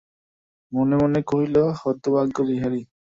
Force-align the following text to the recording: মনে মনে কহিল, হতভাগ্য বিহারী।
মনে 0.71 0.95
মনে 1.01 1.19
কহিল, 1.23 1.55
হতভাগ্য 1.79 2.37
বিহারী। 2.49 2.81